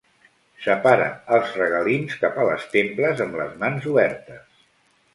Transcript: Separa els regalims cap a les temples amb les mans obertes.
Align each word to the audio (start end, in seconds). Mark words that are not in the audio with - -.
Separa 0.67 1.09
els 1.37 1.53
regalims 1.59 2.17
cap 2.23 2.41
a 2.41 2.49
les 2.49 2.67
temples 2.75 3.25
amb 3.29 3.41
les 3.45 3.57
mans 3.67 3.91
obertes. 3.97 4.47